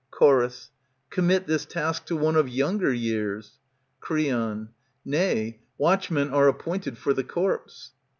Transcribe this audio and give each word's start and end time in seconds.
Chor, 0.09 0.49
Commit 1.11 1.45
this 1.45 1.63
task 1.63 2.05
to 2.05 2.17
one 2.17 2.35
of 2.35 2.49
younger 2.49 2.91
years. 2.91 3.59
Creon, 3.99 4.69
Nay, 5.05 5.59
watchmen 5.77 6.31
are 6.31 6.47
appointed 6.47 6.97
for 6.97 7.13
the 7.13 7.23
corpse. 7.23 7.91